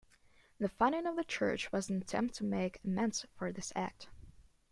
[0.57, 4.09] The funding of the church was an attempt to make amends for this act.